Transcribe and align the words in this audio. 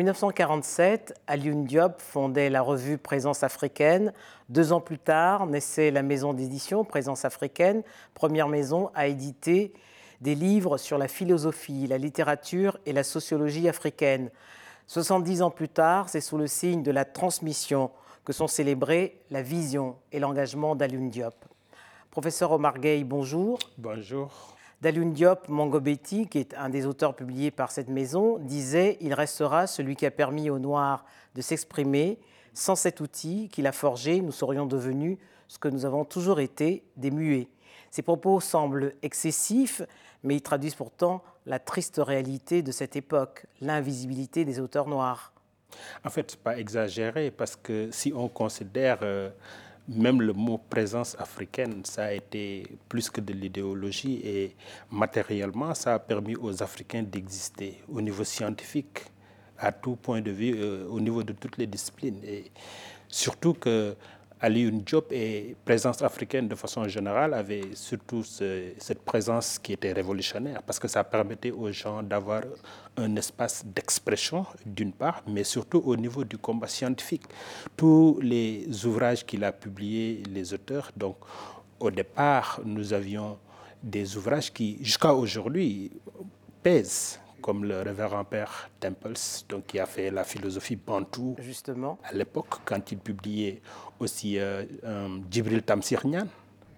1947, 0.00 1.12
Alioune 1.26 1.66
Diop 1.66 2.00
fondait 2.00 2.48
la 2.48 2.62
revue 2.62 2.96
Présence 2.96 3.42
africaine. 3.42 4.14
Deux 4.48 4.72
ans 4.72 4.80
plus 4.80 4.98
tard, 4.98 5.44
naissait 5.46 5.90
la 5.90 6.02
maison 6.02 6.32
d'édition 6.32 6.86
Présence 6.86 7.26
africaine, 7.26 7.82
première 8.14 8.48
maison 8.48 8.90
à 8.94 9.08
éditer 9.08 9.74
des 10.22 10.34
livres 10.34 10.78
sur 10.78 10.96
la 10.96 11.06
philosophie, 11.06 11.86
la 11.86 11.98
littérature 11.98 12.78
et 12.86 12.94
la 12.94 13.02
sociologie 13.02 13.68
africaine. 13.68 14.30
70 14.86 15.42
ans 15.42 15.50
plus 15.50 15.68
tard, 15.68 16.08
c'est 16.08 16.22
sous 16.22 16.38
le 16.38 16.46
signe 16.46 16.82
de 16.82 16.90
la 16.90 17.04
transmission 17.04 17.90
que 18.24 18.32
sont 18.32 18.48
célébrés 18.48 19.20
la 19.30 19.42
vision 19.42 19.96
et 20.12 20.18
l'engagement 20.18 20.76
d'Alioune 20.76 21.10
Diop. 21.10 21.44
Professeur 22.10 22.52
Omar 22.52 22.78
Gueye, 22.78 23.04
bonjour. 23.04 23.58
Bonjour. 23.76 24.49
Dalun 24.80 25.10
Diop 25.10 25.48
Mangobeti, 25.48 26.26
qui 26.26 26.38
est 26.38 26.54
un 26.54 26.70
des 26.70 26.86
auteurs 26.86 27.14
publiés 27.14 27.50
par 27.50 27.70
cette 27.70 27.90
maison, 27.90 28.38
disait 28.38 28.96
Il 29.02 29.12
restera 29.12 29.66
celui 29.66 29.94
qui 29.94 30.06
a 30.06 30.10
permis 30.10 30.48
aux 30.48 30.58
Noirs 30.58 31.04
de 31.34 31.42
s'exprimer. 31.42 32.18
Sans 32.54 32.76
cet 32.76 33.00
outil 33.00 33.50
qu'il 33.50 33.66
a 33.66 33.72
forgé, 33.72 34.22
nous 34.22 34.32
serions 34.32 34.64
devenus 34.64 35.18
ce 35.48 35.58
que 35.58 35.68
nous 35.68 35.84
avons 35.84 36.06
toujours 36.06 36.40
été, 36.40 36.82
des 36.96 37.10
muets. 37.10 37.48
Ces 37.90 38.00
propos 38.00 38.40
semblent 38.40 38.94
excessifs, 39.02 39.82
mais 40.22 40.36
ils 40.36 40.42
traduisent 40.42 40.74
pourtant 40.74 41.22
la 41.44 41.58
triste 41.58 42.00
réalité 42.02 42.62
de 42.62 42.72
cette 42.72 42.96
époque, 42.96 43.44
l'invisibilité 43.60 44.46
des 44.46 44.60
auteurs 44.60 44.88
noirs. 44.88 45.34
En 46.04 46.10
fait, 46.10 46.30
ce 46.30 46.36
n'est 46.36 46.42
pas 46.42 46.58
exagéré, 46.58 47.30
parce 47.30 47.54
que 47.54 47.90
si 47.90 48.14
on 48.14 48.28
considère. 48.28 49.00
Euh, 49.02 49.28
même 49.90 50.22
le 50.22 50.32
mot 50.32 50.58
présence 50.58 51.16
africaine, 51.18 51.84
ça 51.84 52.04
a 52.04 52.12
été 52.12 52.64
plus 52.88 53.10
que 53.10 53.20
de 53.20 53.32
l'idéologie 53.32 54.20
et 54.24 54.56
matériellement, 54.90 55.74
ça 55.74 55.94
a 55.94 55.98
permis 55.98 56.36
aux 56.36 56.62
Africains 56.62 57.02
d'exister 57.02 57.78
au 57.88 58.00
niveau 58.00 58.24
scientifique, 58.24 59.00
à 59.58 59.72
tout 59.72 59.96
point 59.96 60.20
de 60.20 60.30
vue, 60.30 60.54
euh, 60.56 60.86
au 60.88 61.00
niveau 61.00 61.22
de 61.22 61.32
toutes 61.32 61.58
les 61.58 61.66
disciplines. 61.66 62.20
Et 62.24 62.50
surtout 63.08 63.54
que 63.54 63.96
Ali 64.42 64.70
Diop 64.72 65.12
et 65.12 65.54
présence 65.66 66.00
africaine 66.00 66.48
de 66.48 66.54
façon 66.54 66.88
générale 66.88 67.34
avait 67.34 67.74
surtout 67.74 68.22
cette 68.24 69.02
présence 69.04 69.58
qui 69.58 69.74
était 69.74 69.92
révolutionnaire 69.92 70.62
parce 70.62 70.78
que 70.78 70.88
ça 70.88 71.04
permettait 71.04 71.50
aux 71.50 71.70
gens 71.70 72.02
d'avoir 72.02 72.42
un 72.96 73.16
espace 73.16 73.62
d'expression 73.66 74.46
d'une 74.64 74.92
part, 74.92 75.22
mais 75.26 75.44
surtout 75.44 75.82
au 75.84 75.94
niveau 75.94 76.24
du 76.24 76.38
combat 76.38 76.68
scientifique. 76.68 77.24
Tous 77.76 78.18
les 78.22 78.66
ouvrages 78.86 79.26
qu'il 79.26 79.44
a 79.44 79.52
publiés, 79.52 80.22
les 80.32 80.54
auteurs, 80.54 80.90
donc 80.96 81.16
au 81.78 81.90
départ, 81.90 82.60
nous 82.64 82.94
avions 82.94 83.36
des 83.82 84.16
ouvrages 84.16 84.50
qui, 84.52 84.78
jusqu'à 84.80 85.12
aujourd'hui, 85.12 85.90
pèsent 86.62 87.20
comme 87.40 87.64
le 87.64 87.82
révérend 87.82 88.24
père 88.24 88.70
Temples, 88.78 89.14
donc 89.48 89.66
qui 89.66 89.78
a 89.78 89.86
fait 89.86 90.10
la 90.10 90.24
philosophie 90.24 90.76
bantou 90.76 91.36
Justement. 91.38 91.98
à 92.04 92.12
l'époque, 92.12 92.60
quand 92.64 92.92
il 92.92 92.98
publiait 92.98 93.60
aussi 93.98 94.38
euh, 94.38 94.64
Djibril 95.30 95.62
Tamsir 95.62 96.02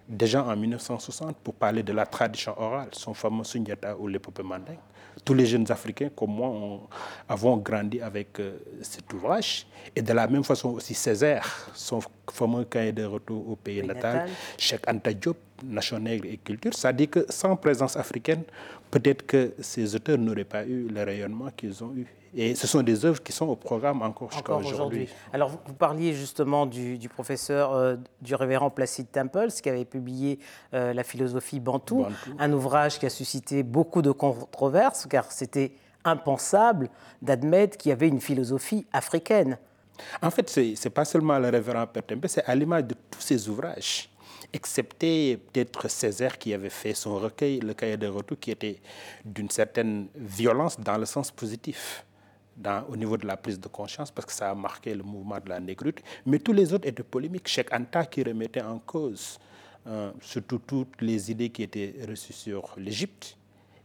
déjà 0.07 0.43
en 0.43 0.55
1960, 0.55 1.37
pour 1.37 1.53
parler 1.53 1.83
de 1.83 1.93
la 1.93 2.05
tradition 2.05 2.59
orale, 2.59 2.89
son 2.91 3.13
fameux 3.13 3.43
Sunyata 3.43 3.95
ou 3.97 4.07
l'épopée 4.07 4.43
mandingue. 4.43 4.77
Tous 5.23 5.33
les 5.33 5.45
jeunes 5.45 5.69
Africains 5.71 6.09
comme 6.15 6.31
moi 6.31 6.79
avons 7.29 7.57
grandi 7.57 8.01
avec 8.01 8.39
euh, 8.39 8.57
cet 8.81 9.13
ouvrage. 9.13 9.67
Et 9.95 10.01
de 10.01 10.11
la 10.11 10.27
même 10.27 10.43
façon 10.43 10.69
aussi 10.69 10.93
Césaire, 10.93 11.69
son 11.73 11.99
fameux 12.31 12.65
cahier 12.65 12.91
de 12.91 13.03
retour 13.03 13.49
au 13.49 13.55
pays 13.55 13.83
natal, 13.83 14.29
Cheikh 14.57 14.87
Anta 14.87 15.13
Diop, 15.13 15.37
Nation 15.63 15.99
nègre 15.99 16.25
et 16.25 16.37
culture. 16.37 16.73
Ça 16.73 16.91
dit 16.91 17.07
que 17.07 17.25
sans 17.29 17.55
présence 17.55 17.95
africaine, 17.95 18.43
peut-être 18.91 19.25
que 19.25 19.53
ces 19.59 19.95
auteurs 19.95 20.17
n'auraient 20.17 20.43
pas 20.43 20.65
eu 20.65 20.87
le 20.87 21.03
rayonnement 21.03 21.49
qu'ils 21.55 21.83
ont 21.83 21.93
eu. 21.95 22.05
Et 22.35 22.55
ce 22.55 22.65
sont 22.65 22.81
des 22.81 23.05
œuvres 23.05 23.21
qui 23.21 23.31
sont 23.31 23.45
au 23.45 23.55
programme 23.55 24.01
encore, 24.01 24.31
jusqu'à 24.31 24.55
aujourd'hui. 24.55 25.07
Alors, 25.31 25.51
vous 25.67 25.73
parliez 25.73 26.13
justement 26.13 26.65
du, 26.65 26.97
professeur, 27.07 27.73
euh, 27.73 27.95
du 28.21 28.33
révérend 28.33 28.71
Placide 28.71 29.11
Temples, 29.11 29.51
qui 29.61 29.69
avait 29.69 29.85
publié 29.85 30.39
euh, 30.73 30.93
La 30.93 31.03
philosophie 31.03 31.59
Bantou, 31.59 32.05
un 32.39 32.51
ouvrage 32.51 32.97
qui 32.97 33.05
a 33.05 33.09
suscité 33.09 33.61
beaucoup 33.61 34.01
de 34.01 34.11
controverses, 34.11 35.05
car 35.07 35.31
c'était 35.31 35.73
impensable 36.05 36.89
d'admettre 37.21 37.77
qu'il 37.77 37.89
y 37.89 37.93
avait 37.93 38.07
une 38.07 38.21
philosophie 38.21 38.85
africaine. 38.91 39.57
En 40.21 40.31
fait, 40.31 40.49
ce 40.49 40.59
n'est 40.59 40.93
pas 40.93 41.05
seulement 41.05 41.37
le 41.39 41.49
révérend 41.49 41.85
Père 41.87 42.05
Temples, 42.05 42.27
c'est 42.29 42.43
à 42.45 42.55
l'image 42.55 42.85
de 42.85 42.95
tous 43.11 43.21
ces 43.21 43.47
ouvrages 43.49 44.09
excepté 44.53 45.37
peut-être 45.37 45.89
Césaire 45.89 46.37
qui 46.37 46.53
avait 46.53 46.69
fait 46.69 46.93
son 46.93 47.17
recueil, 47.17 47.59
le 47.59 47.73
cahier 47.73 47.97
de 47.97 48.07
retour, 48.07 48.39
qui 48.39 48.51
était 48.51 48.79
d'une 49.25 49.49
certaine 49.49 50.07
violence 50.15 50.79
dans 50.79 50.97
le 50.97 51.05
sens 51.05 51.31
positif. 51.31 52.05
Au 52.87 52.95
niveau 52.95 53.17
de 53.17 53.25
la 53.25 53.35
prise 53.35 53.59
de 53.59 53.67
conscience, 53.67 54.11
parce 54.11 54.27
que 54.27 54.31
ça 54.31 54.51
a 54.51 54.53
marqué 54.53 54.93
le 54.93 55.01
mouvement 55.01 55.39
de 55.39 55.49
la 55.49 55.59
négritude, 55.59 56.05
mais 56.27 56.37
tous 56.37 56.53
les 56.53 56.71
autres 56.71 56.87
étaient 56.87 57.01
polémiques. 57.01 57.47
Cheikh 57.47 57.73
Anta 57.73 58.05
qui 58.05 58.21
remettait 58.23 58.61
en 58.61 58.77
cause 58.77 59.39
euh, 59.87 60.11
surtout 60.21 60.59
toutes 60.59 61.01
les 61.01 61.31
idées 61.31 61.49
qui 61.49 61.63
étaient 61.63 61.95
reçues 62.07 62.31
sur 62.31 62.75
l'Égypte, 62.77 63.35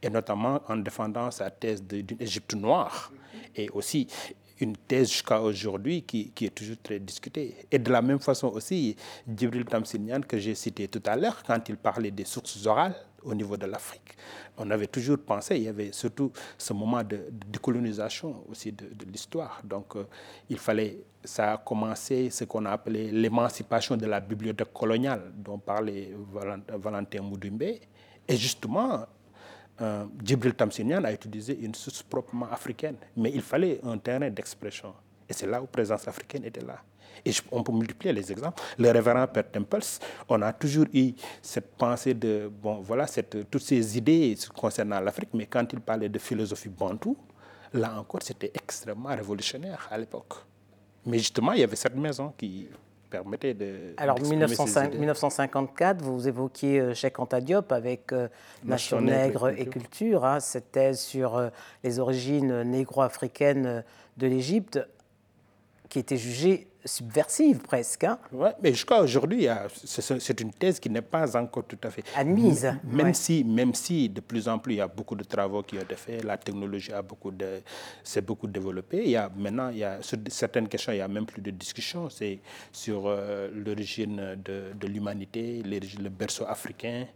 et 0.03 0.11
notamment 0.11 0.61
en 0.69 0.77
défendant 0.77 1.31
sa 1.31 1.51
thèse 1.51 1.83
d'une 1.83 2.21
Égypte 2.21 2.55
noire, 2.55 3.11
et 3.57 3.71
aussi 3.71 4.07
une 4.61 4.77
thèse 4.77 5.11
jusqu'à 5.11 5.41
aujourd'hui 5.41 6.03
qui, 6.03 6.33
est 6.41 6.55
toujours 6.55 6.77
très 6.83 6.99
discutée. 6.99 7.57
Et 7.71 7.79
de 7.79 7.91
la 7.91 8.03
même 8.03 8.19
façon 8.19 8.49
aussi, 8.49 8.97
Djibril 9.27 9.65
Tamsinian, 9.65 10.21
que 10.21 10.39
j'ai 10.39 10.55
cité 10.55 10.89
tout 10.89 11.03
à 11.07 11.17
l'heure, 11.17 11.43
quand 11.47 11.69
il 11.69 11.77
parlait 11.77 12.11
des 12.11 12.25
sources 12.25 12.65
orales 12.67 12.97
au 13.23 13.35
niveau 13.35 13.57
de 13.57 13.67
l'Afrique, 13.67 14.17
on 14.57 14.71
avait 14.71 14.87
toujours 14.87 15.19
pensé, 15.19 15.57
il 15.57 15.63
y 15.65 15.69
avait 15.69 15.93
surtout 15.93 16.33
ce 16.57 16.73
moment 16.73 17.03
de, 17.03 17.27
décolonisation 17.47 18.45
aussi 18.49 18.73
de, 18.73 18.87
l'histoire. 19.11 19.61
Donc 19.65 19.97
euh, 19.97 20.05
il 20.49 20.59
fallait, 20.59 20.99
ça 21.25 21.55
a 21.55 21.57
commencé 21.59 22.31
ce 22.31 22.45
qu'on 22.45 22.65
a 22.67 22.71
appelé 22.71 23.11
l'émancipation 23.11 23.97
de 23.97 24.07
la 24.07 24.21
bibliothèque 24.21 24.73
coloniale 24.73 25.33
dont 25.37 25.59
parlait 25.59 26.13
Valentin 26.69 27.23
Moudimbe. 27.23 27.63
Et 27.63 28.37
justement, 28.37 29.07
euh, 29.81 30.05
Djibril 30.23 30.55
Tamsinian 30.55 31.05
a 31.05 31.13
utilisé 31.13 31.59
une 31.61 31.75
source 31.75 32.03
proprement 32.03 32.51
africaine, 32.51 32.97
mais 33.17 33.31
il 33.33 33.43
fallait 33.43 33.81
un 33.85 33.99
terrain 33.99 34.31
d'expression. 34.31 34.93
Et 35.29 35.33
c'est 35.33 35.47
là 35.47 35.63
où 35.63 35.67
présence 35.67 36.09
africaine 36.09 36.45
était 36.45 36.65
là. 36.65 36.83
Et 37.25 37.33
on 37.51 37.63
peut 37.63 37.73
multiplier 37.73 38.13
les 38.13 38.31
exemples. 38.31 38.63
Le 38.79 38.91
révérend 38.91 39.27
Père 39.27 39.51
Temples, 39.51 39.85
on 40.29 40.41
a 40.43 40.53
toujours 40.53 40.87
eu 40.93 41.13
cette 41.43 41.77
pensée 41.77 42.15
de, 42.15 42.51
bon, 42.51 42.81
voilà, 42.81 43.07
toutes 43.51 43.63
ces 43.63 43.99
idées 43.99 44.37
concernant 44.57 45.01
l'Afrique, 45.01 45.31
mais 45.35 45.47
quand 45.47 45.67
il 45.73 45.81
parlait 45.81 46.09
de 46.09 46.19
philosophie 46.19 46.69
bantou, 46.69 47.17
là 47.73 47.99
encore, 47.99 48.23
c'était 48.23 48.53
extrêmement 48.55 49.11
révolutionnaire 49.11 49.89
à 49.91 49.99
l'époque. 49.99 50.35
Mais 51.07 51.19
justement, 51.19 51.53
il 51.53 51.61
y 51.61 51.65
avait 51.65 51.77
cette 51.77 51.97
maison 51.97 52.33
qui 52.37 52.69
permettait 53.09 53.55
de. 53.55 53.95
Alors, 53.97 54.21
1954, 54.21 56.03
vous 56.03 56.29
évoquiez 56.29 56.81
euh, 56.81 56.95
Cheikh 56.95 57.19
Anta 57.19 57.41
Diop 57.41 57.73
avec 57.73 58.13
euh, 58.13 58.29
Nation 58.65 59.01
nègre 59.01 59.49
et 59.49 59.67
culture, 59.67 60.25
hein, 60.25 60.41
cette 60.41 60.73
thèse 60.73 61.01
sur 61.01 61.37
euh, 61.37 61.49
les 61.85 61.99
origines 61.99 62.63
négro-africaines 62.63 63.85
de 64.17 64.27
l'Égypte, 64.27 64.81
qui 65.89 65.99
était 65.99 66.17
jugée 66.17 66.69
subversive 66.85 67.59
presque. 67.59 68.05
Hein. 68.05 68.19
Oui, 68.33 68.49
mais 68.63 68.73
jusqu'à 68.73 69.01
aujourd'hui, 69.01 69.47
c'est 69.85 70.41
une 70.41 70.53
thèse 70.53 70.81
qui 70.81 70.89
n'est 70.91 71.03
pas 71.03 71.37
encore 71.37 71.65
tout 71.65 71.79
à 71.83 71.91
fait 71.91 72.05
admise. 72.17 72.73
Même, 72.85 73.15
si, 73.15 73.45
même 73.45 73.75
si 73.75 74.09
de 74.09 74.21
plus 74.21 74.49
en 74.49 74.59
plus 74.59 74.75
il 74.75 74.77
y 74.79 74.81
a 74.81 74.89
beaucoup 74.89 75.15
de 75.15 75.25
travaux 75.25 75.63
qui 75.63 75.77
ont 75.77 75.83
été 75.83 75.97
faits, 75.97 76.25
la 76.25 76.37
technologie 76.37 76.93
a 76.93 77.03
beaucoup 77.03 77.31
de, 77.31 77.61
s'est 78.03 78.21
beaucoup 78.21 78.47
développée. 78.47 79.03
Il 79.05 79.11
y 79.11 79.17
a 79.17 79.31
maintenant, 79.37 79.69
il 79.71 79.79
y 79.79 79.85
a, 79.85 80.01
sur 80.03 80.19
certaines 80.29 80.69
questions, 80.69 80.93
il 80.93 80.97
n'y 80.97 81.03
a 81.03 81.09
même 81.09 81.27
plus 81.27 81.43
de 81.43 81.51
discussion. 81.51 82.09
C'est 82.09 82.41
sur 82.73 83.05
euh, 83.07 83.49
l'origine 83.53 84.37
de, 84.45 84.73
de 84.79 84.87
l'humanité, 84.87 85.63
le 85.65 86.09
berceau 86.09 86.45
africain 86.47 87.07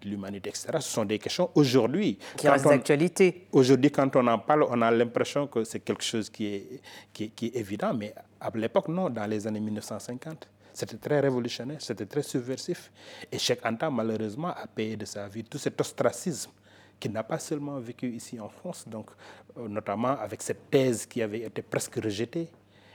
de 0.00 0.08
l'humanité, 0.08 0.50
etc. 0.50 0.68
Ce 0.80 0.90
sont 0.90 1.04
des 1.04 1.18
questions 1.18 1.50
aujourd'hui. 1.54 2.18
Qui 2.36 2.48
restent 2.48 2.66
d'actualité. 2.68 3.46
Aujourd'hui, 3.52 3.90
quand 3.90 4.14
on 4.16 4.26
en 4.26 4.38
parle, 4.38 4.64
on 4.68 4.80
a 4.82 4.90
l'impression 4.90 5.46
que 5.46 5.64
c'est 5.64 5.80
quelque 5.80 6.04
chose 6.04 6.30
qui 6.30 6.46
est, 6.46 6.80
qui, 7.12 7.30
qui 7.30 7.46
est 7.46 7.56
évident, 7.56 7.92
mais 7.94 8.14
à 8.40 8.50
l'époque, 8.54 8.88
non, 8.88 9.10
dans 9.10 9.26
les 9.26 9.46
années 9.46 9.60
1950. 9.60 10.48
C'était 10.74 10.96
très 10.96 11.20
révolutionnaire, 11.20 11.80
c'était 11.80 12.06
très 12.06 12.22
subversif. 12.22 12.90
Et 13.30 13.38
Cheikh 13.38 13.60
Anta, 13.64 13.90
malheureusement, 13.90 14.48
a 14.48 14.66
payé 14.66 14.96
de 14.96 15.04
sa 15.04 15.28
vie 15.28 15.44
tout 15.44 15.58
cet 15.58 15.78
ostracisme 15.80 16.50
qu'il 16.98 17.10
n'a 17.12 17.24
pas 17.24 17.38
seulement 17.38 17.78
vécu 17.80 18.08
ici 18.10 18.38
en 18.38 18.48
France, 18.48 18.84
donc, 18.86 19.10
euh, 19.58 19.66
notamment 19.68 20.16
avec 20.20 20.40
cette 20.40 20.70
thèse 20.70 21.04
qui 21.04 21.20
avait 21.20 21.40
été 21.40 21.60
presque 21.60 21.96
rejetée, 21.96 22.48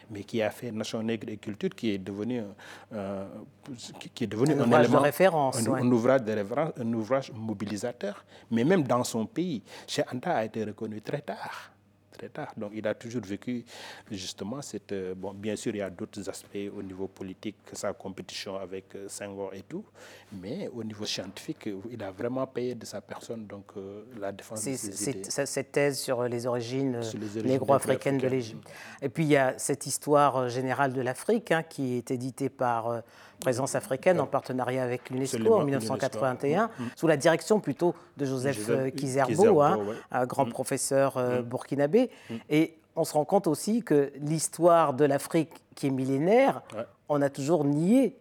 mais 0.10 0.24
qui 0.24 0.42
a 0.42 0.50
fait 0.50 0.72
Nation 0.72 1.02
Nègre 1.04 1.30
et 1.30 1.38
Culture, 1.38 1.70
qui 1.76 1.92
est 1.92 1.98
devenu, 1.98 2.42
euh, 2.94 3.26
qui 4.14 4.24
est 4.24 4.28
devenu 4.28 4.54
un, 4.54 4.66
ouvrage 4.66 4.90
de 4.90 4.98
référence. 4.98 5.68
Un, 5.68 5.92
ouvrage 5.92 6.24
de 6.24 6.32
référence, 6.34 6.74
un 6.80 6.94
ouvrage 6.94 7.32
mobilisateur. 7.34 8.24
Mais 8.52 8.64
même 8.64 8.84
dans 8.84 9.04
son 9.04 9.26
pays, 9.26 9.64
Cheikh 9.88 10.14
Anta 10.14 10.36
a 10.38 10.46
été 10.46 10.64
reconnu 10.64 11.02
très 11.02 11.22
tard 11.22 11.72
très 12.18 12.30
tard. 12.30 12.52
Donc 12.58 12.72
il 12.74 12.86
a 12.88 12.94
toujours 12.94 13.22
vécu 13.22 13.64
justement 14.12 14.62
cette... 14.62 14.92
Euh, 14.92 15.14
bon, 15.16 15.34
bien 15.34 15.56
sûr, 15.56 15.74
il 15.76 15.80
y 15.80 15.82
a 15.82 15.90
d'autres 15.90 16.28
aspects 16.30 16.70
au 16.76 16.82
niveau 16.82 17.08
politique, 17.08 17.56
sa 17.74 17.94
compétition 17.94 18.58
avec 18.58 18.96
euh, 18.96 19.08
Senghor 19.08 19.54
et 19.54 19.62
tout, 19.62 19.86
mais 20.32 20.70
au 20.74 20.84
niveau 20.84 21.06
scientifique, 21.06 21.70
il 21.92 22.04
a 22.04 22.12
vraiment 22.12 22.48
payé 22.48 22.76
de 22.76 22.86
sa 22.86 23.02
personne 23.02 23.46
donc 23.46 23.66
euh, 23.78 24.04
la 24.20 24.32
défense 24.32 24.66
de 24.66 24.76
ses 24.76 25.10
idées. 25.10 25.24
Cette 25.30 25.72
thèse 25.72 26.00
sur 26.00 26.24
les 26.24 26.46
origines, 26.46 27.00
négro-africaines 27.44 28.18
de 28.18 28.28
l'Égypte. 28.28 28.68
Et 29.02 29.10
puis 29.10 29.24
il 29.24 29.30
y 29.30 29.38
a 29.38 29.58
cette 29.58 29.86
histoire 29.86 30.50
générale 30.50 30.94
de 30.94 31.02
l'Afrique 31.02 31.52
hein, 31.52 31.64
qui 31.64 31.96
est 31.96 32.12
éditée 32.12 32.50
par 32.50 33.04
Présence 33.40 33.76
africaine 33.76 34.20
en 34.20 34.26
partenariat 34.26 34.84
avec 34.84 35.12
l'UNESCO 35.12 35.54
en 35.54 35.64
1981, 35.64 36.66
mm, 36.66 36.70
mm. 36.70 36.90
sous 36.96 37.06
la 37.06 37.18
direction 37.18 37.60
plutôt 37.60 37.94
de 38.18 38.26
Joseph, 38.26 38.68
Kizerbo, 38.96 39.62
hein, 39.62 39.80
un 40.12 40.26
grand 40.26 40.48
mm. 40.48 40.50
professeur 40.50 41.44
burkinabé. 41.44 42.07
Et 42.50 42.78
on 42.96 43.04
se 43.04 43.14
rend 43.14 43.26
compte 43.26 43.48
aussi 43.48 43.84
que 43.84 44.12
l'histoire 44.20 44.94
de 44.94 45.06
l'Afrique, 45.06 45.52
qui 45.76 45.88
est 45.88 45.92
millénaire, 45.92 46.62
on 47.08 47.22
a 47.22 47.30
toujours 47.30 47.64
nié. 47.64 48.18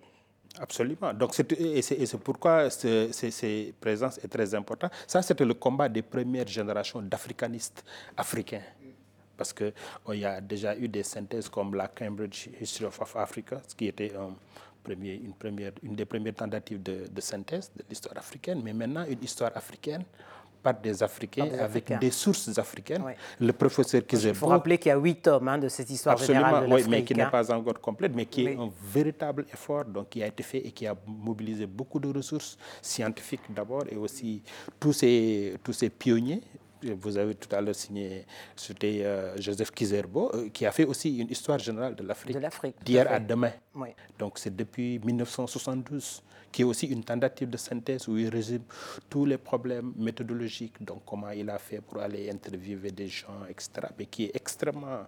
Absolument. 0.58 1.12
Donc, 1.12 1.38
et 1.58 1.82
c'est 1.82 2.18
pourquoi 2.18 2.70
ces 2.70 3.74
présences 3.80 4.18
est 4.18 4.28
très 4.28 4.54
importante. 4.54 4.92
Ça, 5.06 5.22
c'était 5.22 5.44
le 5.44 5.54
combat 5.54 5.88
des 5.88 6.02
premières 6.02 6.46
générations 6.46 7.02
d'africanistes 7.02 7.84
africains. 8.16 8.62
Parce 9.36 9.52
qu'il 9.52 9.72
oh, 10.06 10.12
y 10.14 10.24
a 10.24 10.40
déjà 10.40 10.76
eu 10.76 10.88
des 10.88 11.02
synthèses 11.02 11.48
comme 11.48 11.74
la 11.74 11.88
Cambridge 11.88 12.48
History 12.58 12.86
of 12.86 13.16
Africa, 13.16 13.60
ce 13.68 13.74
qui 13.74 13.86
était 13.86 14.14
un 14.16 14.34
premier, 14.82 15.14
une, 15.14 15.34
première, 15.34 15.72
une 15.82 15.94
des 15.94 16.06
premières 16.06 16.34
tentatives 16.34 16.82
de, 16.82 17.06
de 17.10 17.20
synthèse 17.20 17.70
de 17.76 17.84
l'histoire 17.88 18.16
africaine. 18.16 18.62
Mais 18.64 18.72
maintenant, 18.72 19.04
une 19.04 19.22
histoire 19.22 19.54
africaine 19.54 20.04
par 20.66 20.74
des 20.86 21.00
Africains 21.02 21.48
avec 21.68 21.84
des 22.04 22.10
sources 22.10 22.58
africaines. 22.58 23.04
Le 23.40 23.52
professeur 23.52 24.02
Kizerbo... 24.04 24.36
Il 24.36 24.40
faut 24.40 24.46
rappeler 24.56 24.78
qu'il 24.78 24.90
y 24.90 24.92
a 24.92 24.98
huit 24.98 25.20
tomes 25.22 25.48
hein, 25.48 25.58
de 25.58 25.68
cette 25.68 25.90
histoire 25.96 26.16
générale 26.18 26.64
de 26.64 26.70
l'Afrique. 26.70 26.90
mais 26.90 27.04
qui 27.04 27.14
n'est 27.14 27.30
pas 27.38 27.46
encore 27.56 27.80
complète, 27.88 28.12
mais 28.18 28.26
qui 28.26 28.46
est 28.46 28.56
un 28.56 28.70
véritable 28.98 29.42
effort 29.54 29.84
donc, 29.84 30.08
qui 30.10 30.22
a 30.22 30.26
été 30.26 30.42
fait 30.42 30.58
et 30.66 30.72
qui 30.72 30.84
a 30.86 30.94
mobilisé 31.06 31.66
beaucoup 31.66 32.00
de 32.00 32.08
ressources 32.18 32.52
scientifiques 32.82 33.46
d'abord 33.58 33.84
et 33.92 33.96
aussi 33.96 34.42
tous 34.80 34.92
ces, 35.00 35.54
tous 35.64 35.72
ces 35.80 35.90
pionniers 35.90 36.42
vous 37.02 37.16
avez 37.16 37.34
tout 37.34 37.52
à 37.56 37.60
l'heure 37.60 37.74
signé, 37.74 38.26
c'était 38.54 39.00
euh, 39.02 39.34
Joseph 39.40 39.70
Kizerbo, 39.72 40.30
euh, 40.34 40.50
qui 40.50 40.66
a 40.66 40.72
fait 40.72 40.84
aussi 40.84 41.18
une 41.18 41.30
histoire 41.30 41.58
générale 41.58 41.94
de 41.94 42.04
l'Afrique, 42.04 42.36
d'hier 42.84 43.10
à 43.10 43.18
demain. 43.18 43.52
Donc 44.18 44.38
c'est 44.38 44.54
depuis 44.54 44.98
1972 45.00 46.22
qui 46.56 46.62
est 46.62 46.64
aussi 46.64 46.86
une 46.86 47.04
tentative 47.04 47.50
de 47.50 47.58
synthèse 47.58 48.08
où 48.08 48.16
il 48.16 48.30
résume 48.30 48.62
tous 49.10 49.26
les 49.26 49.36
problèmes 49.36 49.92
méthodologiques, 49.94 50.82
donc 50.82 51.02
comment 51.04 51.28
il 51.28 51.50
a 51.50 51.58
fait 51.58 51.82
pour 51.82 52.00
aller 52.00 52.30
interviewer 52.30 52.90
des 52.92 53.08
gens, 53.08 53.40
etc., 53.46 53.88
mais 53.98 54.06
qui 54.06 54.24
est 54.24 54.34
extrêmement 54.34 55.00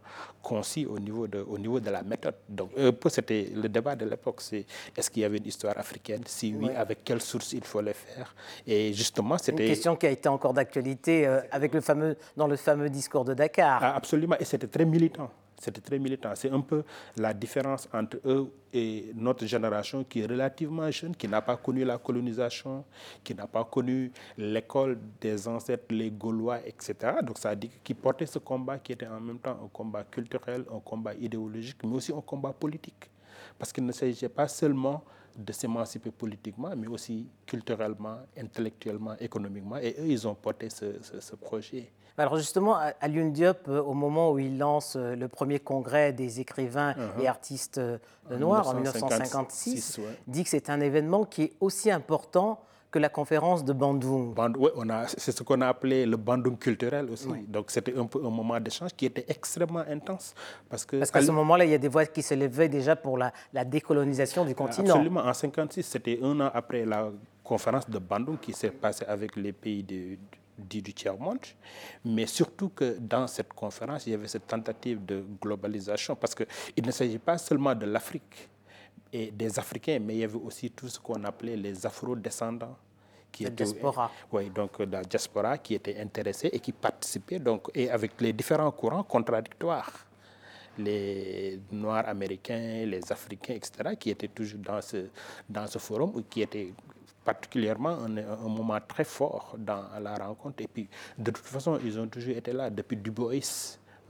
concis 0.43 0.85
au 0.85 0.99
niveau 0.99 1.27
de, 1.27 1.39
au 1.39 1.57
niveau 1.57 1.81
de 1.81 1.89
la 1.89 2.03
méthode. 2.03 2.35
Donc, 2.47 2.73
c'était 3.09 3.51
le 3.55 3.67
débat 3.67 3.97
de 3.97 4.05
l'époque, 4.05 4.43
c'est 4.43 4.67
est-ce 4.95 5.11
qu'il 5.11 5.23
y 5.23 5.25
avait 5.25 5.39
une 5.39 5.47
histoire 5.47 5.79
africaine? 5.79 6.21
Si 6.27 6.55
oui, 6.55 6.69
avec 6.77 7.03
quelles 7.03 7.23
sources 7.23 7.55
il 7.55 7.65
faut 7.65 7.81
les 7.81 7.95
faire? 7.95 8.35
Et 8.67 8.93
justement, 8.93 9.39
c'était... 9.39 9.63
Une 9.63 9.71
question 9.71 9.97
qui 9.97 10.07
a 10.07 10.11
été 10.11 10.29
encore 10.29 10.53
d'actualité 10.53 11.27
euh, 11.27 11.41
avec 11.51 11.73
le 11.73 11.81
fameux, 11.81 12.15
dans 12.37 12.47
le 12.47 12.57
fameux 12.57 12.91
discours 12.91 13.25
de 13.25 13.33
Dakar. 13.33 13.83
Ah, 13.83 13.97
absolument, 13.97 14.37
et 14.39 14.45
c'était 14.45 14.67
très 14.67 14.85
militant. 14.85 15.31
C'était 15.59 15.81
très 15.81 15.99
militant. 15.99 16.33
C'est 16.35 16.51
un 16.51 16.61
peu 16.61 16.85
la 17.17 17.35
différence 17.35 17.89
entre 17.93 18.19
eux 18.25 18.53
et 18.73 19.11
notre 19.15 19.45
génération 19.45 20.05
qui 20.05 20.21
est 20.21 20.27
relativement 20.27 20.89
jeune, 20.91 21.17
qui 21.17 21.27
n'a 21.27 21.43
pas 21.43 21.57
connu 21.57 21.85
la 21.85 21.99
colonisation, 21.99 22.85
qui 23.25 23.35
n'a 23.35 23.47
pas 23.47 23.65
connu 23.65 24.13
l'école 24.37 24.99
des 25.21 25.49
ancêtres, 25.49 25.87
les 25.91 26.11
Gaulois, 26.11 26.61
etc. 26.65 26.95
Donc 27.25 27.39
ça 27.39 27.57
dit 27.57 27.71
qu'ils 27.83 27.97
portaient 27.97 28.27
ce 28.27 28.39
combat 28.39 28.79
qui 28.79 28.93
était 28.93 29.09
en 29.09 29.21
même 29.21 29.41
temps 29.41 29.59
un 29.65 29.69
combat 29.69 30.05
culturel, 30.05 30.65
un 30.73 30.81
combat 30.81 31.15
idéologique, 31.15 31.79
mais 31.83 31.95
aussi 31.97 32.13
un 32.13 32.21
combat 32.21 32.53
politique. 32.53 33.11
Parce 33.59 33.73
qu'il 33.73 33.85
ne 33.85 33.93
s'agissait 33.93 34.29
pas 34.29 34.47
seulement 34.47 35.03
de 35.37 35.53
s'émanciper 35.53 36.11
politiquement, 36.11 36.75
mais 36.77 36.87
aussi 36.89 37.29
culturellement, 37.47 38.19
intellectuellement, 38.37 39.17
économiquement. 39.19 39.77
Et 39.79 39.97
eux, 39.99 40.07
ils 40.07 40.27
ont 40.27 40.35
porté 40.35 40.69
ce 40.71 41.37
projet. 41.37 41.91
Alors 42.19 42.37
justement, 42.37 42.77
Alioune 43.01 43.33
Diop, 43.33 43.69
euh, 43.69 43.81
au 43.81 43.95
moment 43.95 44.33
où 44.33 44.39
il 44.41 44.59
lance 44.59 44.97
euh, 44.97 45.15
le 45.15 45.29
premier 45.29 45.61
congrès 45.61 46.13
des 46.13 46.41
écrivains 46.41 46.93
uh-huh. 46.93 47.23
et 47.23 47.29
artistes 47.29 47.79
euh, 47.79 47.99
noirs 48.37 48.69
en 48.69 48.75
1956, 48.75 50.01
dit 50.27 50.43
que 50.43 50.51
c'est 50.51 50.69
un 50.69 50.81
événement 50.81 51.25
qui 51.25 51.43
est 51.45 51.53
aussi 51.61 51.91
important 51.91 52.61
que 52.91 52.99
la 52.99 53.11
conférence 53.11 53.65
de 53.65 53.73
Bandung. 53.75 54.35
oui, 54.59 54.71
c'est 55.19 55.31
ce 55.31 55.43
qu'on 55.43 55.61
a 55.61 55.69
appelé 55.69 56.07
le 56.07 56.17
Bandung 56.17 56.59
culturel 56.59 57.11
aussi. 57.11 57.29
Donc 57.47 57.71
c'était 57.71 57.95
un, 57.95 58.09
un 58.25 58.31
moment 58.31 58.59
d'échange 58.59 58.93
qui 58.97 59.05
était 59.07 59.27
extrêmement 59.29 59.85
intense. 59.89 60.35
Parce 60.71 60.87
qu'à 60.87 60.99
parce 60.99 61.27
ce 61.27 61.31
moment-là, 61.31 61.67
il 61.67 61.71
y 61.71 61.75
a 61.75 61.79
des 61.79 61.89
voix 61.89 62.07
qui 62.07 62.23
se 62.23 62.33
levaient 62.35 62.71
déjà 62.71 62.97
pour 62.97 63.19
la, 63.19 63.31
la 63.53 63.65
décolonisation 63.65 64.47
du 64.47 64.55
continent. 64.55 64.95
Absolument. 64.95 65.21
En 65.21 65.25
1956, 65.25 65.83
c'était 65.83 66.19
un 66.23 66.41
an 66.41 66.51
après 66.53 66.87
la 66.87 67.11
conférence 67.45 67.89
de 67.89 67.99
Bandung 67.99 68.39
qui 68.41 68.55
s'est 68.55 68.71
passée 68.71 69.05
avec 69.07 69.37
les 69.37 69.53
pays 69.53 69.83
de, 69.83 70.17
dit 70.59 70.83
du 70.83 70.93
tiers-monde, 70.93 71.39
mais 72.05 72.27
surtout 72.27 72.71
que 72.71 72.99
dans 72.99 73.27
cette 73.27 73.53
conférence, 73.53 74.07
il 74.07 74.11
y 74.11 74.15
avait 74.15 74.29
cette 74.29 74.47
tentative 74.47 75.05
de 75.05 75.25
globalisation, 75.41 76.17
parce 76.17 76.35
qu'il 76.35 76.85
ne 76.85 76.91
s'agit 76.91 77.19
pas 77.19 77.39
seulement 77.39 77.75
de 77.75 77.87
l'Afrique 77.87 78.49
et 79.13 79.31
des 79.31 79.59
Africains, 79.59 79.99
mais 80.01 80.17
il 80.17 80.21
y 80.21 80.25
avait 80.25 80.39
aussi 80.39 80.71
tout 80.71 80.89
ce 80.89 80.99
qu'on 80.99 81.23
appelait 81.25 81.57
les 81.57 81.87
afro-descendants. 81.87 82.77
Qui 83.31 83.45
la 83.45 83.51
diaspora. 83.51 84.11
Oui, 84.33 84.49
donc 84.49 84.79
la 84.79 85.03
diaspora 85.03 85.59
qui 85.59 85.75
était 85.75 85.99
intéressée 86.01 86.49
et 86.51 86.61
qui 86.61 86.73
participait, 86.73 87.39
donc, 87.39 87.71
et 87.75 87.91
avec 87.91 88.19
les 88.21 88.33
différents 88.33 88.71
courants 88.71 89.03
contradictoires 89.03 90.09
les 90.79 91.61
Noirs 91.73 92.09
américains, 92.09 92.85
les 92.87 93.01
Africains, 93.11 93.55
etc., 93.55 93.97
qui 93.99 94.11
étaient 94.11 94.29
toujours 94.29 94.61
dans 94.61 94.81
ce, 94.81 95.09
dans 95.49 95.67
ce 95.67 95.79
forum, 95.79 96.23
qui 96.31 96.43
étaient 96.43 96.73
particulièrement 97.25 97.91
un, 97.91 98.17
un, 98.17 98.49
moment 98.49 98.79
très 98.87 99.05
fort 99.05 99.55
dans 99.59 99.85
la 100.01 100.15
rencontre. 100.17 100.63
Et 100.63 100.69
puis, 100.69 100.89
de 101.19 101.31
toute 101.31 101.45
façon, 101.45 101.79
ils 101.85 101.99
ont 101.99 102.09
toujours 102.09 102.37
été 102.37 102.53
là 102.53 102.71
depuis 102.71 102.97
Dubois 102.97 103.35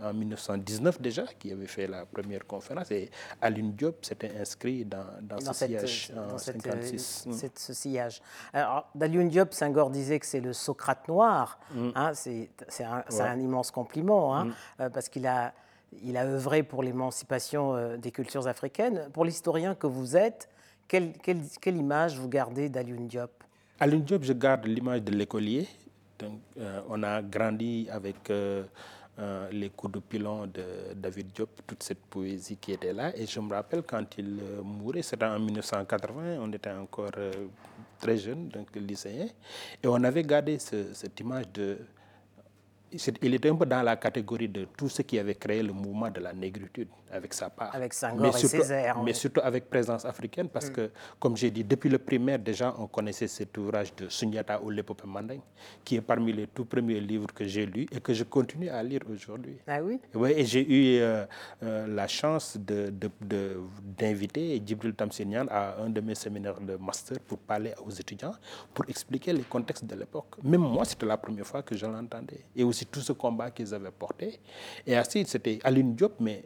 en 0.03 0.13
1919 0.15 1.01
déjà, 1.01 1.25
qui 1.39 1.53
avait 1.53 1.67
fait 1.67 1.87
la 1.87 2.07
première 2.07 2.47
conférence. 2.47 2.91
Et 2.91 3.11
Aline 3.41 3.73
Diop 3.73 4.05
s'était 4.05 4.33
inscrit 4.39 4.85
dans, 4.85 5.05
dans, 5.23 5.41
ce 5.41 5.53
sillage 5.53 6.13
en 6.17 6.27
1956. 6.27 7.25
Euh, 7.27 7.31
mm. 7.31 7.51
ce 7.55 7.73
sillage. 7.73 8.23
Alors, 8.53 8.89
Aline 9.01 9.29
Diop, 9.29 9.53
Senghor 9.53 9.91
disait 9.91 10.19
que 10.19 10.27
c'est 10.27 10.41
le 10.41 10.53
Socrate 10.53 11.09
noir. 11.09 11.59
Mm. 11.73 11.89
Hein, 11.95 12.13
c'est 12.15 12.51
un, 12.85 13.05
un, 13.21 13.41
immense 13.41 13.71
compliment, 13.71 14.37
hein, 14.37 14.45
mm. 14.47 14.53
euh, 14.81 14.91
parce 14.91 15.09
qu'il 15.09 15.27
a, 15.27 15.53
il 16.03 16.17
a 16.17 16.25
œuvré 16.25 16.63
pour 16.63 16.83
l'émancipation 16.83 17.75
euh, 17.75 17.97
des 17.97 18.13
cultures 18.13 18.47
africaines. 18.47 19.09
Pour 19.13 19.25
l'historien 19.25 19.75
que 19.75 19.87
vous 19.87 20.17
êtes, 20.17 20.49
quelle, 20.89 21.13
image 21.67 22.19
vous 22.19 22.29
gardez 22.29 22.69
d'Alioune 22.69 23.07
Diop? 23.07 23.31
Alioune 23.79 24.03
Diop, 24.03 24.25
je 24.25 24.33
garde 24.33 24.67
l'image 24.67 25.03
de 25.03 25.13
l'écolier. 25.13 25.69
Euh, 26.23 26.81
on 26.89 27.03
a 27.03 27.23
grandi 27.23 27.87
avec 27.93 28.29
euh, 28.31 28.65
euh, 29.19 29.49
les 29.53 29.71
coups 29.71 29.93
de 29.93 29.99
pilon 30.01 30.47
de 30.47 30.95
David 30.97 31.29
Diop, 31.33 31.51
toute 31.67 31.83
cette 31.83 32.01
poésie 32.07 32.57
qui 32.57 32.73
était 32.73 32.93
là. 32.93 33.15
Et 33.17 33.27
je 33.27 33.39
me 33.39 33.53
rappelle 33.53 33.83
quand 33.83 34.17
il 34.17 34.41
mourait, 34.65 35.03
c'était 35.03 35.27
en 35.27 35.39
1980, 35.39 36.39
on 36.41 36.51
était 36.53 36.71
encore 36.71 37.13
très 38.01 38.17
jeunes, 38.17 38.49
donc 38.49 38.75
lycéens. 38.75 39.29
Et 39.83 39.87
on 39.87 40.03
avait 40.03 40.25
gardé 40.25 40.59
cette 40.59 41.21
image 41.21 41.53
de 41.53 41.79
il 43.23 43.35
était 43.35 43.51
un 43.51 43.57
peu 43.57 43.67
dans 43.67 43.83
la 43.83 43.97
catégorie 43.97 44.49
de 44.49 44.67
tout 44.77 44.89
ce 44.89 45.03
qui 45.03 45.19
avait 45.19 45.35
créé 45.35 45.63
le 45.63 45.73
mouvement 45.73 46.11
de 46.11 46.21
la 46.21 46.33
négritude 46.33 46.89
avec 47.11 47.33
sa 47.35 47.51
part. 47.51 47.75
Avec 47.75 47.93
Senghor 47.95 48.21
mais 48.21 48.33
surtout, 48.33 48.57
Césaire. 48.57 49.03
Mais 49.03 49.13
surtout 49.15 49.41
avec 49.43 49.69
présence 49.69 50.05
africaine 50.05 50.49
parce 50.49 50.71
mm. 50.71 50.73
que, 50.73 50.91
comme 51.19 51.37
j'ai 51.37 51.51
dit, 51.51 51.65
depuis 51.65 51.89
le 51.89 51.99
primaire, 51.99 52.39
déjà, 52.39 52.75
on 52.79 52.87
connaissait 52.87 53.29
cet 53.29 53.57
ouvrage 53.59 53.95
de 53.97 54.09
Sunyata 54.09 54.61
ou 54.63 54.71
l'épopée 54.71 55.07
Manding, 55.07 55.41
qui 55.85 55.97
est 55.97 56.01
parmi 56.01 56.33
les 56.33 56.47
tout 56.47 56.65
premiers 56.65 57.01
livres 57.01 57.33
que 57.33 57.45
j'ai 57.45 57.67
lus 57.67 57.87
et 57.93 58.01
que 58.01 58.13
je 58.13 58.25
continue 58.25 58.69
à 58.69 58.83
lire 58.83 59.01
aujourd'hui. 59.11 59.57
Ah 59.67 59.83
oui? 59.83 60.01
Oui, 60.15 60.33
et 60.37 60.45
j'ai 60.45 60.67
eu 60.69 61.01
euh, 61.01 61.25
euh, 61.63 61.87
la 61.87 62.07
chance 62.07 62.57
d'inviter 62.59 64.59
de, 64.61 64.67
Djibril 64.67 64.95
Tamsinian 64.95 65.47
à 65.51 65.81
un 65.83 65.91
de 65.91 66.01
mes 66.01 66.15
séminaires 66.15 66.61
de 66.61 66.77
master 66.77 67.19
pour 67.21 67.39
parler 67.39 67.73
aux 67.85 67.91
étudiants, 67.91 68.35
pour 68.75 68.85
expliquer 68.89 69.33
les 69.33 69.43
contextes 69.43 69.85
de 69.85 69.95
l'époque. 69.95 70.37
Même 70.43 70.61
moi, 70.61 70.85
c'était 70.85 71.07
la 71.07 71.17
première 71.17 71.47
fois 71.47 71.63
que 71.63 71.77
je 71.77 71.87
l'entendais. 71.87 72.45
Et 72.55 72.65
aussi 72.65 72.78
tout 72.87 73.01
ce 73.01 73.13
combat 73.13 73.51
qu'ils 73.51 73.73
avaient 73.75 73.91
porté. 73.91 74.41
Et 74.87 74.97
ainsi, 74.97 75.25
c'était 75.27 75.59
Aline 75.65 75.95
Diop, 75.95 76.15
mais 76.21 76.45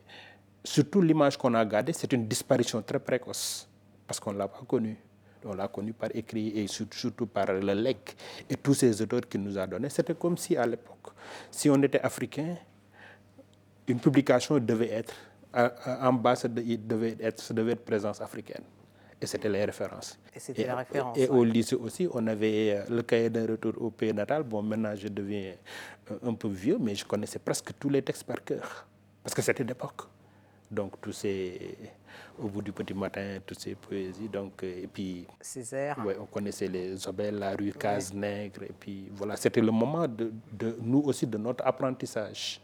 surtout 0.65 1.03
l'image 1.03 1.37
qu'on 1.37 1.55
a 1.55 1.65
gardée, 1.65 1.93
c'est 1.93 2.13
une 2.13 2.27
disparition 2.27 2.83
très 2.83 2.99
précoce, 2.99 3.69
parce 4.07 4.21
qu'on 4.21 4.33
ne 4.33 4.39
l'a 4.39 4.49
pas 4.49 4.63
connue. 4.67 4.97
On 5.45 5.55
l'a 5.55 5.67
connu 5.67 5.93
par 5.93 6.09
écrit 6.15 6.57
et 6.57 6.69
surtout 6.69 7.27
par 7.27 7.47
le 7.47 7.75
LEC 7.75 8.17
et 8.49 8.55
tous 8.55 8.75
ces 8.75 9.03
auteurs 9.03 9.23
qu'il 9.29 9.43
nous 9.43 9.59
a 9.59 9.67
donnés. 9.67 9.89
C'était 9.89 10.15
comme 10.15 10.37
si 10.37 10.57
à 10.57 10.65
l'époque, 10.65 11.09
si 11.51 11.69
on 11.69 11.83
était 11.83 12.01
africain, 12.01 12.57
une 13.89 13.99
publication 13.99 14.59
devait 14.61 14.91
être, 14.91 15.15
en 15.53 16.13
bas, 16.13 16.35
devait 16.45 17.17
être, 17.21 17.43
ça 17.43 17.53
devait 17.53 17.73
être 17.73 17.85
présence 17.85 18.21
africaine. 18.21 18.63
Et 19.23 19.27
c'était 19.27 19.49
les 19.49 19.65
références. 19.65 20.19
Et 20.35 20.41
c'était 20.41 20.67
la 20.67 20.75
référence. 20.77 21.17
Et, 21.17 21.29
au 21.29 21.45
lycée 21.45 21.77
aussi, 21.77 22.09
on 22.13 22.27
avait 22.27 22.75
euh, 22.75 22.85
le 22.97 23.03
cahier 23.03 23.31
d'un 23.31 23.47
retour 23.47 23.75
au 23.81 23.91
pays 23.91 24.13
natal. 24.13 24.43
Bon, 24.43 24.63
maintenant, 24.63 24.97
je 24.97 25.07
deviens 25.07 25.55
un 26.25 26.35
peu 26.35 26.49
vieux, 26.49 26.77
mais 26.81 26.97
je 26.97 27.05
connaissais 27.05 27.39
presque 27.39 27.71
tous 27.79 27.89
les 27.89 28.03
textes 28.03 28.25
par 28.25 28.43
cœur. 28.43 28.87
Parce 29.23 29.33
que 29.35 29.41
c'était 29.43 29.63
d'époque. 29.63 30.03
Donc, 30.69 31.01
tous 31.01 31.13
ces, 31.13 31.77
au 32.37 32.49
bout 32.49 32.63
du 32.63 32.73
petit 32.73 32.95
matin, 32.95 33.39
toutes 33.47 33.61
ces 33.61 33.77
poésies. 33.77 34.29
Donc, 34.29 34.65
euh, 34.65 34.83
et 34.83 34.87
puis, 34.89 35.25
Césaire. 35.41 35.97
Ouais, 36.05 36.17
on 36.21 36.27
connaissait 36.27 36.67
les 36.67 37.07
Obels, 37.07 37.39
la 37.39 37.55
rue 37.55 37.73
Casse-Nègre. 37.73 38.65
Et 38.65 38.73
puis, 38.79 39.09
voilà, 39.15 39.37
c'était 39.37 39.61
le 39.61 39.71
moment 39.71 40.09
de, 40.09 40.33
de, 40.53 40.77
nous 40.83 41.03
aussi, 41.03 41.29
de 41.29 41.39
notre 41.39 41.65
apprentissage 41.65 42.61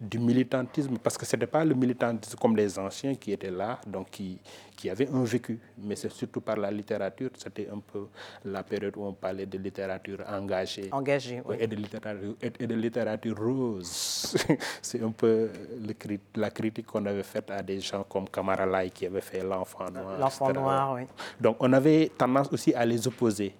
du 0.00 0.18
militantisme, 0.18 0.96
parce 0.98 1.18
que 1.18 1.26
ce 1.26 1.36
n'était 1.36 1.46
pas 1.46 1.64
le 1.64 1.74
militantisme 1.74 2.38
comme 2.38 2.56
les 2.56 2.78
anciens 2.78 3.14
qui 3.14 3.32
étaient 3.32 3.50
là, 3.50 3.78
donc 3.86 4.10
qui, 4.10 4.38
qui 4.74 4.88
avaient 4.88 5.08
un 5.10 5.22
vécu, 5.24 5.58
mais 5.76 5.94
c'est 5.94 6.10
surtout 6.10 6.40
par 6.40 6.56
la 6.56 6.70
littérature. 6.70 7.28
C'était 7.36 7.68
un 7.70 7.80
peu 7.80 8.06
la 8.46 8.62
période 8.62 8.96
où 8.96 9.04
on 9.04 9.12
parlait 9.12 9.44
de 9.44 9.58
littérature 9.58 10.24
engagée. 10.26 10.88
Engagée, 10.90 11.42
oui. 11.44 11.56
Et 11.60 11.66
de 11.66 11.76
littérature, 11.76 12.34
et 12.40 12.66
de 12.66 12.74
littérature 12.74 13.36
rose. 13.38 14.36
c'est 14.82 15.02
un 15.02 15.10
peu 15.10 15.50
le, 15.86 15.94
la 16.36 16.50
critique 16.50 16.86
qu'on 16.86 17.04
avait 17.04 17.22
faite 17.22 17.50
à 17.50 17.62
des 17.62 17.80
gens 17.80 18.04
comme 18.04 18.26
Kamara 18.28 18.88
qui 18.88 19.04
avait 19.04 19.20
fait 19.20 19.42
L'Enfant 19.44 19.90
Noir. 19.90 20.18
L'Enfant 20.18 20.52
Noir, 20.52 20.94
oui. 20.94 21.02
Donc 21.38 21.56
on 21.60 21.70
avait 21.74 22.10
tendance 22.16 22.50
aussi 22.50 22.72
à 22.72 22.86
les 22.86 23.06
opposer 23.06 23.54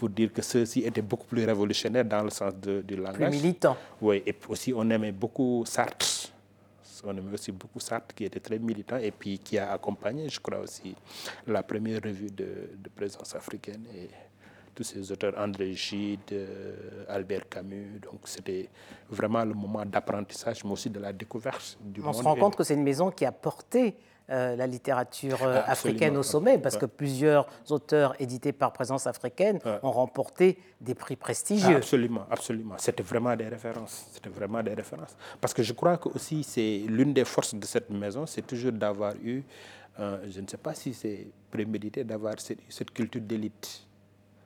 pour 0.00 0.08
dire 0.08 0.32
que 0.32 0.40
ceux-ci 0.40 0.80
étaient 0.80 1.02
beaucoup 1.02 1.26
plus 1.26 1.44
révolutionnaires 1.44 2.06
dans 2.06 2.22
le 2.22 2.30
sens 2.30 2.54
de, 2.56 2.80
du 2.80 2.96
langage. 2.96 3.16
Plus 3.16 3.42
militants. 3.42 3.76
Oui, 4.00 4.22
et 4.24 4.34
aussi 4.48 4.72
on 4.74 4.88
aimait 4.88 5.12
beaucoup 5.12 5.62
Sartre. 5.66 6.06
On 7.04 7.14
aimait 7.14 7.34
aussi 7.34 7.52
beaucoup 7.52 7.80
Sartre, 7.80 8.14
qui 8.14 8.24
était 8.24 8.40
très 8.40 8.58
militant 8.58 8.96
et 8.96 9.10
puis 9.10 9.38
qui 9.38 9.58
a 9.58 9.72
accompagné, 9.72 10.30
je 10.30 10.40
crois 10.40 10.60
aussi, 10.60 10.94
la 11.46 11.62
première 11.62 12.00
revue 12.02 12.30
de, 12.30 12.48
présence 12.96 13.34
africaine 13.34 13.84
et 13.94 14.08
tous 14.74 14.84
ces 14.84 15.12
auteurs, 15.12 15.34
André 15.36 15.74
Gide, 15.74 16.32
euh, 16.32 17.04
Albert 17.06 17.46
Camus. 17.50 18.00
Donc 18.00 18.20
c'était 18.24 18.70
vraiment 19.10 19.44
le 19.44 19.52
moment 19.52 19.84
d'apprentissage, 19.84 20.64
mais 20.64 20.70
aussi 20.72 20.88
de 20.88 20.98
la 20.98 21.12
découverte 21.12 21.76
du 21.78 22.00
on 22.00 22.04
monde. 22.04 22.14
On 22.14 22.18
se 22.18 22.24
rend 22.24 22.36
compte 22.36 22.56
que 22.56 22.64
c'est 22.64 22.74
une 22.74 22.84
maison 22.84 23.10
qui 23.10 23.26
a 23.26 23.32
porté 23.32 23.96
euh, 24.30 24.54
la 24.54 24.66
littérature 24.66 25.42
euh, 25.42 25.60
africaine 25.66 26.16
au 26.16 26.22
sommet, 26.22 26.58
parce 26.58 26.76
que 26.76 26.86
plusieurs 26.86 27.48
auteurs 27.68 28.14
édités 28.20 28.52
par 28.52 28.72
Présence 28.72 29.06
africaine 29.06 29.58
ont 29.82 29.90
remporté 29.90 30.58
des 30.80 30.94
prix 30.94 31.16
prestigieux. 31.16 31.76
Absolument, 31.76 32.26
absolument. 32.30 32.76
C'était 32.78 33.02
vraiment 33.02 33.34
des 33.34 33.48
références. 33.48 34.06
C'était 34.12 34.28
vraiment 34.28 34.62
des 34.62 34.74
références. 34.74 35.16
Parce 35.40 35.52
que 35.52 35.62
je 35.62 35.72
crois 35.72 35.96
que 35.96 36.08
aussi 36.10 36.44
c'est 36.44 36.82
l'une 36.86 37.12
des 37.12 37.24
forces 37.24 37.54
de 37.54 37.64
cette 37.64 37.90
maison, 37.90 38.24
c'est 38.24 38.46
toujours 38.46 38.72
d'avoir 38.72 39.14
eu, 39.16 39.42
euh, 39.98 40.18
je 40.28 40.40
ne 40.40 40.46
sais 40.46 40.58
pas 40.58 40.74
si 40.74 40.94
c'est 40.94 41.26
prémédité, 41.50 42.04
d'avoir 42.04 42.38
cette, 42.38 42.60
cette 42.68 42.92
culture 42.92 43.20
d'élite. 43.22 43.84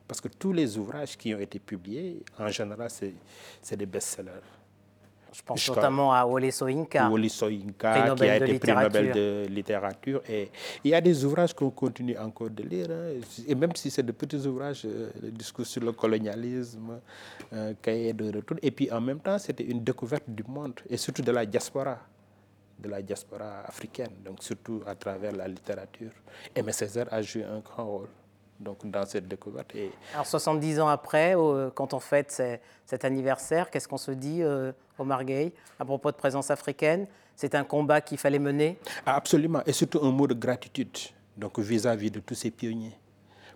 Parce 0.08 0.20
que 0.20 0.28
tous 0.28 0.52
les 0.52 0.78
ouvrages 0.78 1.16
qui 1.16 1.34
ont 1.34 1.40
été 1.40 1.58
publiés, 1.58 2.22
en 2.38 2.48
général, 2.48 2.88
c'est 2.90 3.76
des 3.76 3.86
best-sellers. 3.86 4.30
Je 5.34 5.42
pense 5.42 5.68
notamment 5.68 6.12
à 6.12 6.24
Wole 6.24 6.50
Soyinka. 6.52 7.10
Soyinka, 7.28 8.14
qui 8.14 8.22
a 8.24 8.36
été 8.36 8.58
prix 8.58 8.72
Nobel 8.72 9.12
de 9.12 9.46
littérature. 9.48 10.22
Et 10.28 10.48
il 10.84 10.92
y 10.92 10.94
a 10.94 11.00
des 11.00 11.24
ouvrages 11.24 11.52
qu'on 11.52 11.70
continue 11.70 12.16
encore 12.16 12.50
de 12.50 12.62
lire. 12.62 12.86
Hein. 12.90 13.20
Et 13.48 13.54
même 13.56 13.74
si 13.74 13.90
c'est 13.90 14.04
de 14.04 14.12
petits 14.12 14.46
ouvrages, 14.46 14.82
euh, 14.84 15.10
le 15.20 15.30
discours 15.32 15.66
sur 15.66 15.82
le 15.82 15.90
colonialisme, 15.92 17.00
euh, 17.52 17.74
cahier 17.82 18.12
de 18.12 18.36
retour. 18.36 18.56
Et 18.62 18.70
puis 18.70 18.90
en 18.92 19.00
même 19.00 19.18
temps, 19.18 19.38
c'était 19.38 19.64
une 19.64 19.82
découverte 19.82 20.24
du 20.28 20.44
monde 20.46 20.74
et 20.88 20.96
surtout 20.96 21.22
de 21.22 21.32
la 21.32 21.44
diaspora 21.44 21.98
de 22.76 22.88
la 22.88 23.00
diaspora 23.00 23.60
africaine, 23.66 24.10
donc 24.24 24.42
surtout 24.42 24.82
à 24.86 24.94
travers 24.96 25.32
la 25.32 25.46
littérature. 25.46 26.10
Aimé 26.54 26.72
Césaire 26.72 27.06
a 27.12 27.22
joué 27.22 27.44
un 27.44 27.60
grand 27.60 27.86
rôle 27.86 28.08
donc, 28.60 28.88
dans 28.90 29.04
cette 29.04 29.28
découverte. 29.28 29.74
Et... 29.74 29.90
Alors 30.12 30.26
70 30.26 30.80
ans 30.80 30.88
après, 30.88 31.34
quand 31.74 31.94
on 31.94 32.00
fête 32.00 32.42
cet 32.86 33.04
anniversaire, 33.04 33.70
qu'est-ce 33.70 33.88
qu'on 33.88 33.96
se 33.96 34.12
dit, 34.12 34.42
euh, 34.42 34.72
Omar 34.98 35.24
Gueye, 35.24 35.52
à 35.78 35.84
propos 35.84 36.10
de 36.10 36.16
présence 36.16 36.50
africaine? 36.50 37.06
C'est 37.36 37.54
un 37.54 37.64
combat 37.64 38.00
qu'il 38.00 38.18
fallait 38.18 38.38
mener? 38.38 38.78
Absolument, 39.04 39.60
et 39.66 39.72
surtout 39.72 40.00
un 40.02 40.10
mot 40.10 40.26
de 40.26 40.34
gratitude 40.34 40.96
donc 41.36 41.58
vis-à-vis 41.58 42.10
de 42.10 42.20
tous 42.20 42.34
ces 42.34 42.50
pionniers. 42.50 42.96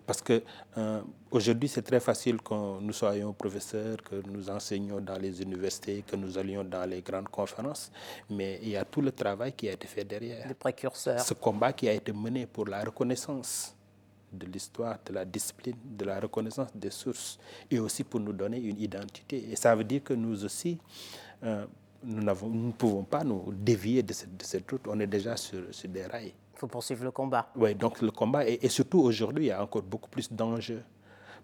Parce 0.05 0.21
que 0.21 0.41
euh, 0.77 1.01
aujourd'hui, 1.29 1.69
c'est 1.69 1.83
très 1.83 1.99
facile 1.99 2.41
que 2.41 2.79
nous 2.81 2.93
soyons 2.93 3.31
professeurs, 3.31 3.97
que 4.01 4.15
nous 4.27 4.49
enseignions 4.49 4.99
dans 4.99 5.19
les 5.19 5.41
universités, 5.41 6.03
que 6.05 6.15
nous 6.15 6.35
allions 6.37 6.63
dans 6.63 6.89
les 6.89 7.01
grandes 7.01 7.29
conférences, 7.29 7.91
mais 8.29 8.59
il 8.63 8.69
y 8.69 8.75
a 8.77 8.85
tout 8.85 9.01
le 9.01 9.11
travail 9.11 9.53
qui 9.53 9.69
a 9.69 9.73
été 9.73 9.87
fait 9.87 10.03
derrière. 10.03 10.47
Les 10.47 10.55
précurseurs. 10.55 11.19
Ce 11.19 11.35
combat 11.35 11.73
qui 11.73 11.87
a 11.87 11.93
été 11.93 12.11
mené 12.11 12.47
pour 12.47 12.65
la 12.65 12.83
reconnaissance 12.83 13.75
de 14.31 14.45
l'histoire, 14.45 14.97
de 15.05 15.13
la 15.13 15.25
discipline, 15.25 15.75
de 15.83 16.05
la 16.05 16.19
reconnaissance 16.19 16.69
des 16.75 16.89
sources, 16.91 17.39
et 17.69 17.79
aussi 17.79 18.03
pour 18.03 18.19
nous 18.19 18.33
donner 18.33 18.59
une 18.59 18.79
identité. 18.79 19.51
Et 19.51 19.55
ça 19.55 19.75
veut 19.75 19.83
dire 19.83 20.03
que 20.03 20.13
nous 20.13 20.43
aussi, 20.43 20.79
euh, 21.43 21.65
nous, 22.03 22.21
nous, 22.21 22.67
ne 22.67 22.71
pouvons 22.71 23.03
pas 23.03 23.23
nous 23.23 23.51
dévier 23.53 24.03
de 24.03 24.13
cette, 24.13 24.35
de 24.37 24.43
cette 24.43 24.69
route, 24.69 24.87
on 24.87 24.99
est 24.99 25.07
déjà 25.07 25.35
sur, 25.35 25.63
sur 25.71 25.89
des 25.89 26.05
rails. 26.05 26.33
Il 26.55 26.59
faut 26.59 26.67
poursuivre 26.67 27.03
le 27.05 27.11
combat. 27.11 27.51
Oui, 27.55 27.73
donc 27.75 28.01
le 28.01 28.11
combat, 28.11 28.47
et, 28.47 28.59
et 28.61 28.69
surtout 28.69 28.99
aujourd'hui, 28.99 29.45
il 29.45 29.47
y 29.47 29.51
a 29.51 29.63
encore 29.63 29.83
beaucoup 29.83 30.09
plus 30.09 30.31
d'enjeux. 30.31 30.83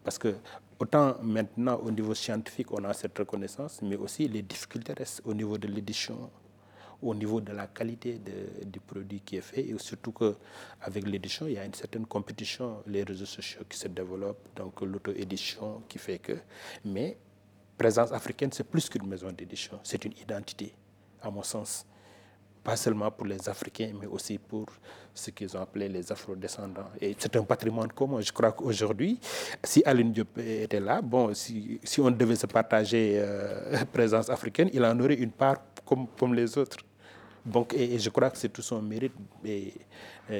Parce 0.03 0.19
que 0.19 0.35
autant 0.79 1.15
maintenant, 1.23 1.79
au 1.83 1.89
niveau 1.89 2.13
scientifique, 2.13 2.71
on 2.71 2.83
a 2.83 2.93
cette 2.93 3.17
reconnaissance, 3.17 3.81
mais 3.81 3.95
aussi 3.95 4.27
les 4.27 4.43
difficultés 4.43 4.93
restent 4.93 5.21
au 5.25 5.33
niveau 5.33 5.57
de 5.57 5.67
l'édition, 5.67 6.29
au 7.01 7.13
niveau 7.13 7.41
de 7.41 7.51
la 7.51 7.67
qualité 7.67 8.19
de, 8.19 8.65
du 8.65 8.79
produit 8.79 9.21
qui 9.21 9.37
est 9.37 9.41
fait. 9.41 9.61
Et 9.67 9.75
surtout 9.77 10.11
qu'avec 10.11 11.07
l'édition, 11.07 11.47
il 11.47 11.53
y 11.53 11.57
a 11.57 11.65
une 11.65 11.73
certaine 11.73 12.05
compétition, 12.05 12.83
les 12.87 13.03
réseaux 13.03 13.25
sociaux 13.25 13.61
qui 13.69 13.77
se 13.77 13.87
développent, 13.87 14.47
donc 14.55 14.81
l'auto-édition 14.81 15.83
qui 15.87 15.97
fait 15.97 16.19
que... 16.19 16.37
Mais 16.83 17.17
Présence 17.77 18.13
africaine, 18.13 18.51
c'est 18.53 18.63
plus 18.63 18.87
qu'une 18.87 19.05
maison 19.05 19.31
d'édition, 19.33 19.79
c'est 19.83 20.05
une 20.05 20.13
identité, 20.13 20.73
à 21.21 21.29
mon 21.29 21.43
sens. 21.43 21.85
Pas 22.65 22.75
seulement 22.75 23.11
pour 23.11 23.27
les 23.27 23.47
Africains, 23.47 23.91
mais 23.99 24.07
aussi 24.07 24.39
pour 24.39 24.65
ce 25.13 25.29
qu'ils 25.29 25.55
ont 25.55 25.61
appelé 25.61 25.87
les 25.87 26.11
Afro-descendants. 26.11 26.89
Et 26.99 27.15
c'est 27.17 27.35
un 27.35 27.43
patrimoine 27.43 27.91
commun. 27.91 28.21
Je 28.21 28.31
crois 28.31 28.51
qu'aujourd'hui, 28.53 29.19
si 29.63 29.83
Aline 29.85 30.11
Diop 30.11 30.39
était 30.39 30.79
là, 30.79 30.99
bon, 30.99 31.31
si, 31.35 31.79
si 31.83 32.01
on 32.01 32.09
devait 32.09 32.35
se 32.35 32.47
partager 32.47 33.17
euh, 33.19 33.85
présence 33.93 34.29
africaine, 34.31 34.69
il 34.73 34.83
en 34.83 34.99
aurait 34.99 35.13
une 35.13 35.31
part 35.31 35.57
comme, 35.85 36.07
comme 36.19 36.33
les 36.33 36.57
autres. 36.57 36.77
Donc, 37.45 37.75
et, 37.75 37.99
je 37.99 38.09
crois 38.09 38.31
que 38.31 38.37
c'est 38.39 38.49
tout 38.49 38.63
son 38.63 38.81
mérite 38.81 39.13
et, 39.45 39.73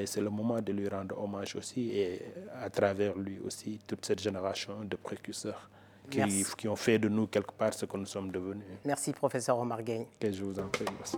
c'est 0.04 0.20
le 0.20 0.30
moment 0.30 0.60
de 0.60 0.72
lui 0.72 0.88
rendre 0.88 1.16
hommage 1.22 1.54
aussi 1.54 1.90
et 1.92 2.20
à 2.60 2.68
travers 2.68 3.16
lui 3.16 3.38
aussi 3.46 3.78
toute 3.86 4.04
cette 4.04 4.20
génération 4.20 4.80
de 4.82 4.96
précurseurs 4.96 5.70
qui, 6.10 6.44
qui, 6.58 6.66
ont 6.66 6.74
fait 6.74 6.98
de 6.98 7.08
nous 7.08 7.28
quelque 7.28 7.52
part 7.52 7.72
ce 7.72 7.86
que 7.86 7.96
nous 7.96 8.06
sommes 8.06 8.32
devenus. 8.32 8.64
Merci 8.84 9.12
professeur 9.12 9.56
Omar 9.58 9.82
Gay. 9.84 10.08
Que 10.18 10.32
je 10.32 10.42
vous 10.42 10.58
en 10.58 10.66
prie. 10.66 10.86
Merci. 10.98 11.16